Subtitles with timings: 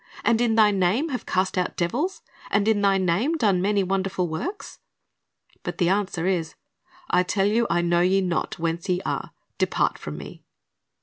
[0.23, 2.23] and in Thy name have cast out devils?
[2.49, 4.79] and in Thy name done many wonderful works?"
[5.61, 6.55] But the answer is,
[7.13, 10.43] 'T tell you, I know you not whence ye are; depart from Me.''